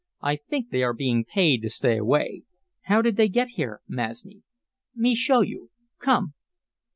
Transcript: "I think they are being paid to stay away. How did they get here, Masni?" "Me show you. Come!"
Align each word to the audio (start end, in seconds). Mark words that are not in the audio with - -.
"I 0.23 0.37
think 0.37 0.71
they 0.71 0.81
are 0.81 0.95
being 0.95 1.23
paid 1.25 1.61
to 1.61 1.69
stay 1.69 1.95
away. 1.99 2.41
How 2.85 3.03
did 3.03 3.17
they 3.17 3.29
get 3.29 3.49
here, 3.49 3.81
Masni?" 3.87 4.41
"Me 4.95 5.13
show 5.13 5.41
you. 5.41 5.69
Come!" 5.99 6.33